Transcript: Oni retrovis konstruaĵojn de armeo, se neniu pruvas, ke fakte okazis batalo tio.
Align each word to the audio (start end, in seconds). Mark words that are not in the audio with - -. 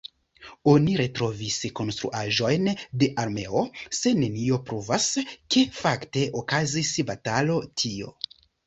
Oni 0.69 0.93
retrovis 1.01 1.57
konstruaĵojn 1.79 2.71
de 3.03 3.11
armeo, 3.25 3.63
se 4.01 4.15
neniu 4.25 4.61
pruvas, 4.71 5.09
ke 5.29 5.67
fakte 5.85 6.29
okazis 6.45 6.95
batalo 7.13 7.65
tio. 7.85 8.15